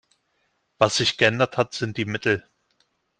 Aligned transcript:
Was 0.79 0.97
sich 0.97 1.17
geändert 1.19 1.57
hat, 1.57 1.75
sind 1.75 1.95
die 1.95 2.05
Mittel. 2.05 2.49